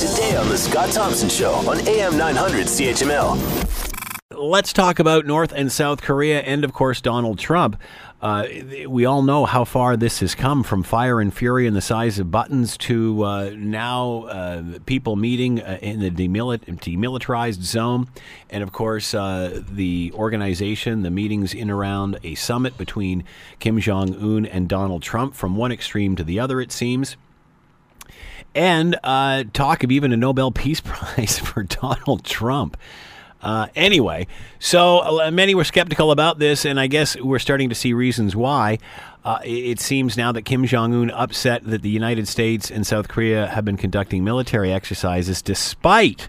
today 0.00 0.34
on 0.34 0.48
The 0.48 0.56
Scott 0.56 0.90
Thompson 0.92 1.28
Show 1.28 1.52
on 1.68 1.86
AM 1.86 2.16
900 2.16 2.68
CHML. 2.68 3.36
Let's 4.34 4.72
talk 4.72 4.98
about 4.98 5.26
North 5.26 5.52
and 5.54 5.70
South 5.70 6.00
Korea 6.00 6.40
and, 6.40 6.64
of 6.64 6.72
course, 6.72 7.02
Donald 7.02 7.38
Trump. 7.38 7.76
Uh, 8.22 8.46
we 8.88 9.04
all 9.04 9.20
know 9.20 9.44
how 9.44 9.64
far 9.66 9.98
this 9.98 10.20
has 10.20 10.34
come 10.34 10.62
from 10.62 10.82
fire 10.82 11.20
and 11.20 11.34
fury 11.34 11.66
and 11.66 11.76
the 11.76 11.82
size 11.82 12.18
of 12.18 12.30
buttons 12.30 12.78
to 12.78 13.22
uh, 13.24 13.50
now 13.54 14.22
uh, 14.24 14.62
people 14.86 15.16
meeting 15.16 15.60
uh, 15.60 15.78
in 15.82 16.00
the 16.00 16.10
demilit- 16.10 16.64
demilitarized 16.80 17.60
zone. 17.60 18.08
And 18.48 18.62
of 18.62 18.72
course, 18.72 19.12
uh, 19.12 19.62
the 19.70 20.12
organization, 20.14 21.02
the 21.02 21.10
meetings 21.10 21.52
in 21.52 21.68
around 21.68 22.18
a 22.24 22.36
summit 22.36 22.78
between 22.78 23.22
Kim 23.58 23.78
Jong 23.78 24.14
un 24.14 24.46
and 24.46 24.66
Donald 24.66 25.02
Trump 25.02 25.34
from 25.34 25.56
one 25.56 25.72
extreme 25.72 26.16
to 26.16 26.24
the 26.24 26.40
other, 26.40 26.58
it 26.58 26.72
seems 26.72 27.18
and 28.54 28.98
uh, 29.02 29.44
talk 29.52 29.84
of 29.84 29.90
even 29.90 30.12
a 30.12 30.16
Nobel 30.16 30.50
Peace 30.50 30.80
Prize 30.84 31.38
for 31.38 31.62
Donald 31.62 32.24
Trump. 32.24 32.76
Uh, 33.42 33.68
anyway, 33.74 34.26
so 34.58 34.98
uh, 34.98 35.30
many 35.30 35.54
were 35.54 35.64
skeptical 35.64 36.10
about 36.10 36.38
this, 36.38 36.64
and 36.64 36.78
I 36.78 36.86
guess 36.88 37.16
we're 37.16 37.38
starting 37.38 37.70
to 37.70 37.74
see 37.74 37.92
reasons 37.92 38.36
why. 38.36 38.78
Uh, 39.24 39.38
it 39.44 39.80
seems 39.80 40.16
now 40.16 40.32
that 40.32 40.42
Kim 40.42 40.64
Jong 40.66 40.94
un 40.94 41.10
upset 41.10 41.64
that 41.64 41.82
the 41.82 41.90
United 41.90 42.28
States 42.28 42.70
and 42.70 42.86
South 42.86 43.08
Korea 43.08 43.46
have 43.46 43.64
been 43.64 43.76
conducting 43.76 44.24
military 44.24 44.72
exercises 44.72 45.42
despite 45.42 46.28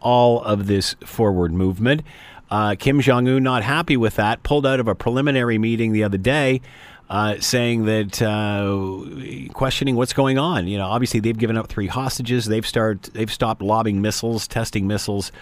all 0.00 0.42
of 0.42 0.66
this 0.66 0.94
forward 1.04 1.52
movement. 1.52 2.02
Uh, 2.50 2.74
Kim 2.78 3.00
Jong 3.00 3.28
un, 3.28 3.42
not 3.42 3.62
happy 3.62 3.96
with 3.96 4.16
that, 4.16 4.42
pulled 4.42 4.66
out 4.66 4.80
of 4.80 4.88
a 4.88 4.94
preliminary 4.94 5.58
meeting 5.58 5.92
the 5.92 6.02
other 6.02 6.18
day. 6.18 6.60
Uh, 7.10 7.40
saying 7.40 7.86
that 7.86 8.22
uh, 8.22 9.52
questioning 9.52 9.96
what's 9.96 10.12
going 10.12 10.38
on. 10.38 10.68
You 10.68 10.78
know, 10.78 10.86
obviously 10.86 11.18
they've 11.18 11.36
given 11.36 11.56
up 11.56 11.66
three 11.66 11.88
hostages. 11.88 12.46
They've 12.46 12.64
start 12.64 13.10
they've 13.12 13.32
stopped 13.32 13.62
lobbing 13.62 14.00
missiles, 14.00 14.46
testing 14.46 14.86
missiles 14.86 15.32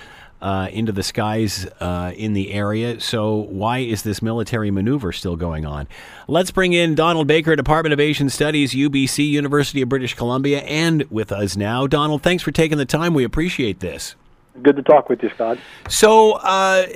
uh, 0.41 0.69
into 0.73 0.93
the 0.93 1.03
skies 1.03 1.67
uh, 1.81 2.13
in 2.17 2.33
the 2.33 2.53
area. 2.53 3.01
So, 3.01 3.35
why 3.35 3.79
is 3.79 4.03
this 4.03 4.23
military 4.23 4.71
maneuver 4.71 5.13
still 5.13 5.37
going 5.37 5.67
on? 5.67 5.89
Let's 6.27 6.51
bring 6.51 6.73
in 6.73 6.95
Donald 6.95 7.27
Baker, 7.27 7.57
Department 7.57 7.93
of 7.93 8.01
Asian 8.01 8.31
Studies, 8.31 8.73
UBC, 8.73 9.29
University 9.29 9.83
of 9.83 9.89
British 9.89 10.15
Columbia, 10.15 10.61
and 10.61 11.03
with 11.11 11.33
us 11.33 11.57
now. 11.57 11.87
Donald, 11.87 12.23
thanks 12.23 12.43
for 12.43 12.53
taking 12.53 12.79
the 12.79 12.87
time. 12.87 13.15
We 13.15 13.25
appreciate 13.25 13.81
this. 13.81 14.15
Good 14.63 14.77
to 14.77 14.83
talk 14.83 15.09
with 15.09 15.23
you, 15.23 15.31
Scott. 15.31 15.59
So, 15.89 16.33
uh, 16.33 16.87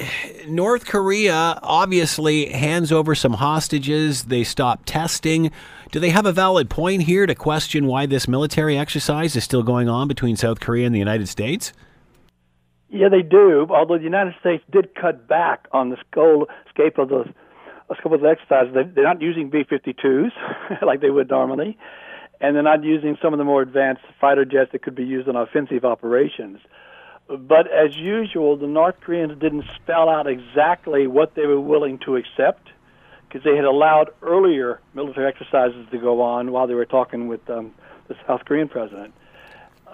North 0.49 0.87
Korea 0.87 1.59
obviously 1.63 2.47
hands 2.47 2.91
over 2.91 3.15
some 3.15 3.35
hostages. 3.35 4.25
They 4.25 4.45
stop 4.45 4.83
testing. 4.85 5.51
Do 5.91 6.01
they 6.01 6.11
have 6.11 6.27
a 6.27 6.33
valid 6.33 6.71
point 6.71 7.03
here 7.03 7.27
to 7.27 7.35
question 7.35 7.87
why 7.87 8.07
this 8.07 8.27
military 8.27 8.79
exercise 8.79 9.37
is 9.37 9.45
still 9.45 9.63
going 9.63 9.89
on 9.89 10.09
between 10.09 10.37
South 10.37 10.61
Korea 10.61 10.87
and 10.87 10.95
the 10.95 10.99
United 10.99 11.29
States? 11.29 11.73
Yeah, 12.89 13.09
they 13.09 13.23
do. 13.23 13.67
Although 13.71 13.99
the 13.99 14.05
United 14.05 14.35
States 14.41 14.63
did 14.71 14.95
cut 14.95 15.27
back 15.27 15.67
on 15.73 15.91
the 15.91 15.97
scope 16.11 16.49
of 16.99 17.09
the 17.09 17.25
scope 17.99 18.13
of 18.13 18.21
the 18.21 18.29
exercises, 18.29 18.75
they're 18.95 19.05
not 19.05 19.21
using 19.21 19.51
B-52s 19.51 20.31
like 20.83 21.01
they 21.01 21.11
would 21.11 21.31
normally, 21.31 21.79
and 22.41 22.55
they're 22.55 22.63
not 22.63 22.85
using 22.85 23.17
some 23.23 23.33
of 23.33 23.39
the 23.39 23.45
more 23.45 23.63
advanced 23.63 24.03
fighter 24.21 24.45
jets 24.45 24.73
that 24.73 24.83
could 24.83 24.95
be 24.95 25.05
used 25.05 25.29
in 25.29 25.37
offensive 25.37 25.85
operations. 25.85 26.59
But 27.39 27.71
as 27.71 27.97
usual, 27.97 28.57
the 28.57 28.67
North 28.67 29.01
Koreans 29.01 29.39
didn't 29.39 29.65
spell 29.77 30.09
out 30.09 30.27
exactly 30.27 31.07
what 31.07 31.35
they 31.35 31.47
were 31.47 31.61
willing 31.61 31.99
to 32.01 32.17
accept 32.17 32.69
because 33.27 33.43
they 33.43 33.57
had 33.57 33.65
allowed 33.65 34.11
earlier 34.21 34.81
military 34.93 35.27
exercises 35.27 35.87
to 35.91 35.99
go 35.99 36.21
on 36.21 36.53
while 36.53 36.67
they 36.67 36.75
were 36.75 36.85
talking 36.85 37.29
with 37.29 37.49
um, 37.49 37.73
the 38.09 38.17
South 38.27 38.45
Korean 38.45 38.69
president. 38.69 39.15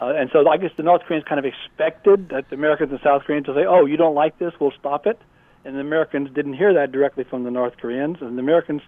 Uh, 0.00 0.14
and 0.16 0.30
so 0.32 0.48
I 0.48 0.56
guess 0.56 0.72
the 0.76 0.82
North 0.82 1.02
Koreans 1.02 1.24
kind 1.28 1.38
of 1.38 1.44
expected 1.44 2.30
that 2.30 2.48
the 2.50 2.56
Americans 2.56 2.90
and 2.90 3.00
South 3.02 3.22
Koreans 3.24 3.46
to 3.46 3.54
say, 3.54 3.64
"Oh, 3.66 3.84
you 3.84 3.96
don't 3.96 4.14
like 4.14 4.38
this? 4.38 4.52
We'll 4.60 4.72
stop 4.72 5.06
it." 5.06 5.20
And 5.64 5.76
the 5.76 5.80
Americans 5.80 6.30
didn't 6.34 6.54
hear 6.54 6.74
that 6.74 6.92
directly 6.92 7.24
from 7.24 7.44
the 7.44 7.50
North 7.50 7.76
Koreans, 7.76 8.18
and 8.20 8.36
the 8.36 8.42
Americans 8.42 8.82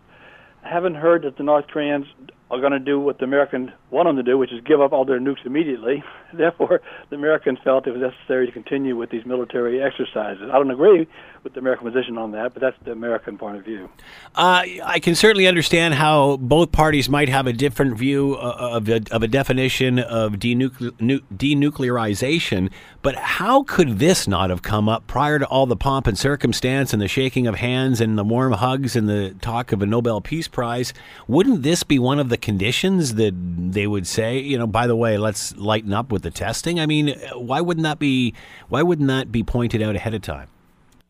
haven't 0.62 0.94
heard 0.94 1.22
that 1.22 1.36
the 1.36 1.42
North 1.42 1.66
Koreans 1.68 2.06
are 2.50 2.60
going 2.60 2.72
to 2.72 2.80
do 2.80 2.98
what 2.98 3.18
the 3.18 3.24
Americans 3.24 3.70
want 3.90 4.08
them 4.08 4.16
to 4.16 4.22
do, 4.22 4.36
which 4.36 4.52
is 4.52 4.60
give 4.64 4.80
up 4.80 4.92
all 4.92 5.04
their 5.04 5.20
nukes 5.20 5.44
immediately. 5.46 6.02
Therefore, 6.32 6.80
the 7.08 7.16
Americans 7.16 7.58
felt 7.62 7.86
it 7.86 7.92
was 7.92 8.00
necessary 8.00 8.46
to 8.46 8.52
continue 8.52 8.96
with 8.96 9.10
these 9.10 9.24
military 9.24 9.82
exercises. 9.82 10.48
I 10.50 10.54
don't 10.54 10.70
agree 10.70 11.06
with 11.42 11.54
the 11.54 11.60
American 11.60 11.90
position 11.90 12.18
on 12.18 12.32
that, 12.32 12.52
but 12.52 12.60
that's 12.60 12.76
the 12.84 12.92
American 12.92 13.38
point 13.38 13.56
of 13.56 13.64
view. 13.64 13.88
Uh, 14.34 14.62
I 14.84 15.00
can 15.00 15.14
certainly 15.14 15.46
understand 15.46 15.94
how 15.94 16.36
both 16.36 16.70
parties 16.70 17.08
might 17.08 17.28
have 17.28 17.46
a 17.46 17.52
different 17.52 17.96
view 17.96 18.36
uh, 18.36 18.56
of 18.72 18.88
a, 18.88 19.00
of 19.10 19.22
a 19.22 19.28
definition 19.28 19.98
of 19.98 20.34
denucle- 20.34 21.22
denuclearization, 21.34 22.70
but 23.02 23.14
how 23.14 23.62
could 23.62 23.98
this 23.98 24.28
not 24.28 24.50
have 24.50 24.62
come 24.62 24.88
up 24.88 25.06
prior 25.06 25.38
to 25.38 25.46
all 25.46 25.66
the 25.66 25.76
pomp 25.76 26.06
and 26.06 26.18
circumstance 26.18 26.92
and 26.92 27.00
the 27.00 27.08
shaking 27.08 27.46
of 27.46 27.56
hands 27.56 28.00
and 28.00 28.18
the 28.18 28.24
warm 28.24 28.52
hugs 28.52 28.94
and 28.94 29.08
the 29.08 29.34
talk 29.40 29.72
of 29.72 29.80
a 29.82 29.86
Nobel 29.86 30.20
Peace 30.20 30.48
Prize? 30.48 30.92
Wouldn't 31.26 31.62
this 31.62 31.82
be 31.82 31.98
one 31.98 32.18
of 32.18 32.28
the 32.28 32.36
conditions 32.40 33.14
that 33.14 33.32
they 33.34 33.86
would 33.86 34.06
say, 34.06 34.38
you 34.38 34.58
know, 34.58 34.66
by 34.66 34.86
the 34.86 34.96
way, 34.96 35.18
let's 35.18 35.56
lighten 35.56 35.92
up 35.92 36.12
with 36.12 36.22
the 36.22 36.30
testing? 36.30 36.80
I 36.80 36.86
mean, 36.86 37.18
why 37.34 37.60
wouldn't 37.60 37.84
that 37.84 37.98
be 37.98 38.34
why 38.68 38.82
wouldn't 38.82 39.08
that 39.08 39.30
be 39.30 39.42
pointed 39.42 39.82
out 39.82 39.96
ahead 39.96 40.14
of 40.14 40.22
time? 40.22 40.48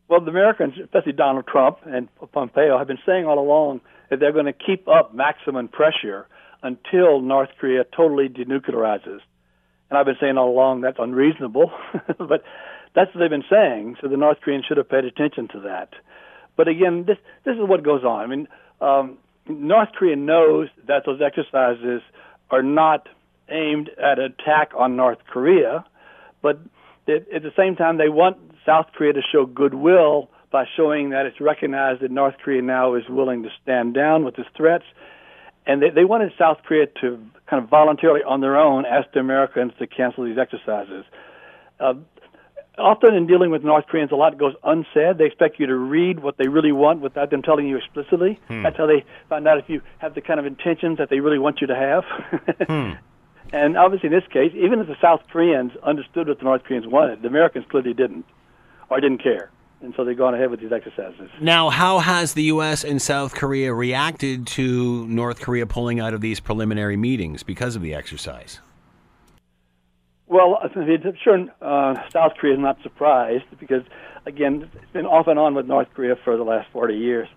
Well, 0.09 0.21
the 0.21 0.31
Americans, 0.31 0.75
especially 0.83 1.13
Donald 1.13 1.47
Trump 1.47 1.79
and 1.87 2.09
Pompeo, 2.33 2.77
have 2.77 2.89
been 2.89 2.99
saying 3.07 3.27
all 3.27 3.39
along 3.39 3.81
that 4.09 4.19
they're 4.19 4.33
going 4.33 4.47
to 4.47 4.53
keep 4.53 4.89
up 4.89 5.15
maximum 5.15 5.69
pressure 5.69 6.27
until 6.63 7.21
North 7.21 7.51
Korea 7.59 7.85
totally 7.85 8.29
denuclearizes. 8.29 9.21
And 9.89 9.99
I've 9.99 10.07
been 10.07 10.17
saying 10.21 10.37
all 10.37 10.51
along 10.51 10.81
that's 10.81 10.99
unreasonable, 10.99 11.71
but 12.19 12.43
that's 12.95 13.15
what 13.15 13.21
they've 13.21 13.31
been 13.31 13.45
saying. 13.49 13.97
So 14.01 14.09
the 14.09 14.17
North 14.17 14.39
Koreans 14.41 14.65
should 14.67 14.77
have 14.77 14.89
paid 14.89 15.05
attention 15.05 15.49
to 15.53 15.61
that. 15.61 15.91
But 16.57 16.69
again, 16.69 17.05
this 17.07 17.17
this 17.45 17.55
is 17.55 17.63
what 17.63 17.83
goes 17.83 18.05
on. 18.05 18.21
I 18.21 18.27
mean, 18.27 18.49
um, 18.81 19.19
North 19.51 19.91
Korea 19.97 20.17
knows 20.17 20.69
that 20.87 21.05
those 21.07 21.21
exercises 21.21 22.03
are 22.51 22.63
not 22.63 23.09
aimed 23.49 23.91
at 23.99 24.19
attack 24.19 24.73
on 24.77 24.97
North 24.97 25.19
Korea, 25.31 25.85
but 26.43 26.59
at 27.09 27.43
the 27.43 27.53
same 27.57 27.77
time 27.77 27.99
they 27.99 28.09
want 28.09 28.37
South 28.65 28.87
Korea 28.95 29.13
to 29.13 29.23
show 29.33 29.47
goodwill 29.47 30.31
by 30.51 30.65
showing 30.77 31.11
that 31.11 31.27
it's 31.27 31.41
recognized 31.41 32.01
that 32.03 32.11
North 32.11 32.35
Korea 32.43 32.63
now 32.63 32.95
is 32.95 33.05
willing 33.09 33.43
to 33.43 33.49
stand 33.63 33.95
down 33.95 34.25
with 34.25 34.39
its 34.39 34.49
threats. 34.57 34.85
And 35.67 35.83
they, 35.83 35.91
they 35.91 36.05
wanted 36.05 36.33
South 36.39 36.59
Korea 36.67 36.87
to 37.01 37.19
kind 37.49 37.63
of 37.63 37.69
voluntarily, 37.69 38.23
on 38.23 38.41
their 38.41 38.57
own, 38.57 38.85
ask 38.85 39.13
the 39.13 39.21
Americans 39.21 39.73
to 39.79 39.87
cancel 39.87 40.25
these 40.25 40.39
exercises. 40.39 41.05
Uh, 41.79 41.95
often 42.79 43.15
in 43.15 43.27
dealing 43.27 43.51
with 43.51 43.63
North 43.63 43.87
Koreans, 43.87 44.13
a 44.13 44.17
lot 44.17 44.37
goes 44.39 44.55
unsaid. 44.65 45.19
They 45.19 45.27
expect 45.27 45.59
you 45.59 45.67
to 45.67 45.77
read 45.77 46.21
what 46.21 46.37
they 46.37 46.49
really 46.49 46.73
want 46.73 47.01
without 47.01 47.31
them 47.31 47.43
telling 47.43 47.67
you 47.67 47.77
explicitly. 47.77 48.39
Hmm. 48.49 48.63
That's 48.63 48.77
how 48.77 48.87
they 48.87 49.05
find 49.29 49.47
out 49.47 49.59
if 49.59 49.69
you 49.69 49.83
have 49.99 50.15
the 50.15 50.21
kind 50.21 50.41
of 50.41 50.47
intentions 50.47 50.99
that 50.99 51.11
they 51.11 51.21
really 51.21 51.39
want 51.39 51.61
you 51.61 51.67
to 51.67 51.77
have. 51.77 52.05
hmm. 52.67 52.93
And 53.53 53.77
obviously, 53.77 54.09
in 54.09 54.13
this 54.13 54.27
case, 54.33 54.53
even 54.55 54.79
if 54.79 54.87
the 54.87 54.97
South 55.01 55.23
Koreans 55.31 55.73
understood 55.83 56.29
what 56.29 56.39
the 56.39 56.45
North 56.45 56.63
Koreans 56.65 56.87
wanted, 56.87 57.23
the 57.23 57.29
Americans 57.29 57.65
clearly 57.69 57.95
didn't 57.95 58.25
or 58.89 59.01
didn't 59.01 59.23
care. 59.23 59.51
And 59.83 59.95
so 59.97 60.05
they've 60.05 60.17
gone 60.17 60.35
ahead 60.35 60.51
with 60.51 60.61
these 60.61 60.73
exercises. 60.73 61.31
Now, 61.41 61.71
how 61.71 62.01
has 62.01 62.35
the 62.35 62.45
U.S. 62.45 62.85
and 62.85 63.01
South 63.01 63.35
Korea 63.35 63.73
reacted 63.73 64.47
to 64.49 65.07
North 65.09 65.41
Korea 65.41 65.67
pulling 65.67 66.01
out 66.01 66.13
of 66.13 66.21
these 66.21 66.39
preliminary 66.39 66.99
meetings 66.99 67.43
because 67.43 67.77
of 67.77 67.83
the 67.83 67.95
exercise? 67.95 68.61
Well, 70.31 70.61
I'm 70.63 71.17
sure 71.23 71.47
uh, 71.61 71.95
South 72.11 72.33
Korea 72.39 72.55
is 72.55 72.61
not 72.61 72.81
surprised 72.83 73.45
because, 73.59 73.83
again, 74.25 74.71
it's 74.75 74.93
been 74.93 75.05
off 75.05 75.27
and 75.27 75.39
on 75.39 75.55
with 75.55 75.67
North 75.67 75.89
Korea 75.95 76.15
for 76.25 76.37
the 76.37 76.45
last 76.45 76.69
40 76.73 76.95
years. 76.95 77.29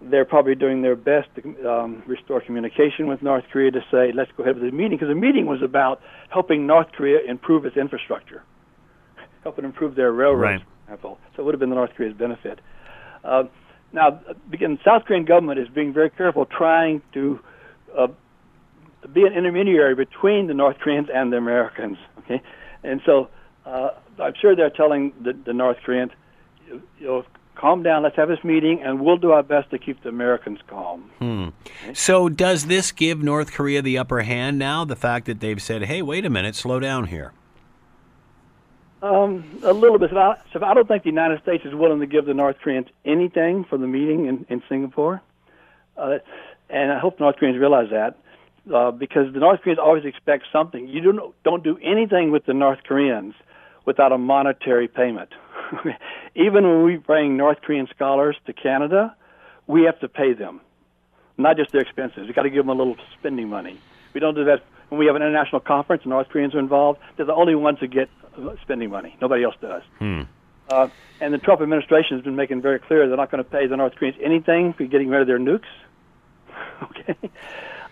They're 0.00 0.24
probably 0.24 0.54
doing 0.54 0.82
their 0.82 0.96
best 0.96 1.28
to 1.36 1.70
um, 1.70 2.02
restore 2.06 2.40
communication 2.40 3.06
with 3.06 3.22
North 3.22 3.44
Korea 3.52 3.70
to 3.72 3.80
say, 3.90 4.12
let's 4.12 4.30
go 4.36 4.44
ahead 4.44 4.54
with 4.54 4.64
the 4.64 4.76
meeting, 4.76 4.96
because 4.96 5.08
the 5.08 5.14
meeting 5.14 5.46
was 5.46 5.60
about 5.62 6.00
helping 6.30 6.66
North 6.66 6.90
Korea 6.92 7.18
improve 7.28 7.66
its 7.66 7.76
infrastructure, 7.76 8.42
helping 9.42 9.64
improve 9.64 9.94
their 9.94 10.12
railroads. 10.12 10.62
Right 10.62 10.68
example. 10.88 11.18
So 11.36 11.42
it 11.42 11.46
would 11.46 11.54
have 11.54 11.60
been 11.60 11.70
the 11.70 11.76
North 11.76 11.90
Korea's 11.94 12.16
benefit. 12.16 12.60
Uh, 13.22 13.44
now, 13.92 14.20
again, 14.52 14.78
the 14.78 14.80
South 14.84 15.04
Korean 15.06 15.24
government 15.24 15.58
is 15.58 15.68
being 15.68 15.92
very 15.92 16.10
careful, 16.10 16.46
trying 16.46 17.02
to 17.14 17.40
uh, 17.96 18.08
be 19.12 19.24
an 19.24 19.32
intermediary 19.32 19.94
between 19.94 20.46
the 20.46 20.54
North 20.54 20.78
Koreans 20.78 21.08
and 21.12 21.32
the 21.32 21.36
Americans. 21.36 21.98
Okay, 22.20 22.42
and 22.82 23.00
so 23.04 23.28
uh, 23.66 23.90
I'm 24.18 24.34
sure 24.40 24.56
they're 24.56 24.70
telling 24.70 25.12
the, 25.20 25.32
the 25.32 25.52
North 25.52 25.78
Koreans, 25.84 26.12
you 26.66 26.82
know, 27.00 27.24
calm 27.58 27.82
down, 27.82 28.02
let's 28.02 28.16
have 28.16 28.28
this 28.28 28.42
meeting, 28.44 28.80
and 28.82 29.00
we'll 29.00 29.16
do 29.16 29.32
our 29.32 29.42
best 29.42 29.70
to 29.70 29.78
keep 29.78 30.02
the 30.02 30.08
Americans 30.08 30.60
calm. 30.66 31.10
Hmm. 31.18 31.48
Okay? 31.66 31.94
So, 31.94 32.28
does 32.28 32.66
this 32.66 32.92
give 32.92 33.22
North 33.22 33.52
Korea 33.52 33.82
the 33.82 33.98
upper 33.98 34.22
hand 34.22 34.58
now? 34.58 34.84
The 34.84 34.96
fact 34.96 35.26
that 35.26 35.40
they've 35.40 35.60
said, 35.60 35.82
hey, 35.82 36.02
wait 36.02 36.24
a 36.24 36.30
minute, 36.30 36.54
slow 36.54 36.80
down 36.80 37.08
here? 37.08 37.32
Um, 39.02 39.60
a 39.62 39.72
little 39.72 39.98
bit. 39.98 40.10
So 40.10 40.18
I, 40.18 40.38
so 40.52 40.64
I 40.64 40.74
don't 40.74 40.88
think 40.88 41.04
the 41.04 41.10
United 41.10 41.40
States 41.42 41.64
is 41.64 41.72
willing 41.72 42.00
to 42.00 42.06
give 42.06 42.26
the 42.26 42.34
North 42.34 42.56
Koreans 42.62 42.88
anything 43.04 43.64
for 43.64 43.78
the 43.78 43.86
meeting 43.86 44.26
in, 44.26 44.46
in 44.48 44.62
Singapore, 44.68 45.22
uh, 45.96 46.18
and 46.68 46.92
I 46.92 46.98
hope 46.98 47.20
North 47.20 47.36
Koreans 47.36 47.58
realize 47.58 47.90
that. 47.90 48.18
Uh, 48.72 48.90
because 48.90 49.32
the 49.32 49.40
North 49.40 49.60
Koreans 49.62 49.78
always 49.78 50.04
expect 50.04 50.44
something. 50.52 50.88
You 50.88 51.00
don't 51.00 51.34
don't 51.44 51.64
do 51.64 51.78
anything 51.82 52.30
with 52.30 52.46
the 52.46 52.54
North 52.54 52.80
Koreans 52.86 53.34
without 53.86 54.12
a 54.12 54.18
monetary 54.18 54.88
payment. 54.88 55.30
Even 56.34 56.64
when 56.64 56.82
we 56.84 56.96
bring 56.96 57.36
North 57.36 57.60
Korean 57.62 57.88
scholars 57.94 58.36
to 58.46 58.52
Canada, 58.52 59.14
we 59.66 59.82
have 59.84 59.98
to 60.00 60.08
pay 60.08 60.32
them, 60.32 60.60
not 61.36 61.56
just 61.56 61.72
their 61.72 61.80
expenses. 61.80 62.26
We 62.26 62.32
got 62.32 62.42
to 62.42 62.50
give 62.50 62.66
them 62.66 62.68
a 62.68 62.78
little 62.78 62.96
spending 63.18 63.48
money. 63.48 63.80
We 64.12 64.20
don't 64.20 64.34
do 64.34 64.44
that 64.44 64.62
when 64.88 64.98
we 64.98 65.06
have 65.06 65.16
an 65.16 65.22
international 65.22 65.60
conference 65.60 66.02
and 66.02 66.10
North 66.10 66.28
Koreans 66.28 66.54
are 66.54 66.58
involved. 66.58 67.00
They're 67.16 67.26
the 67.26 67.34
only 67.34 67.54
ones 67.54 67.78
that 67.80 67.88
get 67.88 68.08
spending 68.62 68.90
money. 68.90 69.16
Nobody 69.20 69.44
else 69.44 69.56
does. 69.60 69.82
Hmm. 69.98 70.22
Uh, 70.68 70.88
and 71.20 71.32
the 71.32 71.38
Trump 71.38 71.60
administration 71.60 72.16
has 72.16 72.24
been 72.24 72.36
making 72.36 72.60
very 72.60 72.78
clear 72.78 73.08
they're 73.08 73.16
not 73.16 73.30
going 73.30 73.42
to 73.42 73.50
pay 73.50 73.66
the 73.66 73.76
North 73.76 73.94
Koreans 73.96 74.18
anything 74.22 74.74
for 74.74 74.84
getting 74.84 75.08
rid 75.08 75.22
of 75.22 75.26
their 75.26 75.38
nukes. 75.38 75.62
okay. 76.82 77.16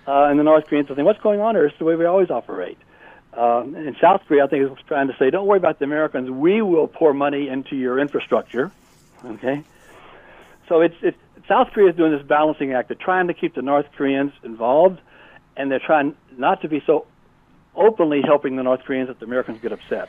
Uh, 0.06 0.26
and 0.31 0.38
the 0.38 0.44
North 0.44 0.67
Koreans 0.67 0.87
are 0.87 0.88
thinking, 0.91 1.05
what's 1.05 1.20
going 1.20 1.41
on 1.41 1.55
here? 1.55 1.67
It's 1.67 1.79
the 1.79 1.85
way 1.85 1.97
we 1.97 2.05
always 2.05 2.31
operate. 2.31 2.79
Uh, 3.37 3.62
and 3.62 3.97
South 4.00 4.23
Korea, 4.26 4.44
I 4.44 4.47
think, 4.47 4.70
is 4.70 4.79
trying 4.87 5.08
to 5.08 5.17
say, 5.19 5.31
don't 5.31 5.47
worry 5.47 5.58
about 5.58 5.79
the 5.79 5.85
Americans. 5.85 6.31
We 6.31 6.62
will 6.62 6.87
pour 6.87 7.12
money 7.12 7.49
into 7.49 7.76
your 7.76 7.99
infrastructure. 7.99 8.70
Okay. 9.25 9.62
So 10.69 10.81
it's, 10.81 10.94
it's 11.03 11.19
South 11.49 11.69
Korea 11.73 11.91
is 11.91 11.97
doing 11.97 12.12
this 12.12 12.26
balancing 12.26 12.73
act. 12.73 12.88
They're 12.88 12.97
trying 12.97 13.26
to 13.29 13.35
keep 13.35 13.55
the 13.55 13.62
North 13.62 13.87
Koreans 13.97 14.32
involved, 14.43 15.00
and 15.56 15.70
they're 15.70 15.79
trying 15.85 16.17
not 16.37 16.62
to 16.62 16.69
be 16.69 16.82
so 16.87 17.06
openly 17.75 18.23
helping 18.23 18.56
the 18.56 18.62
North 18.62 18.81
Koreans 18.85 19.09
that 19.09 19.19
the 19.19 19.26
Americans 19.26 19.61
get 19.61 19.73
upset. 19.73 20.09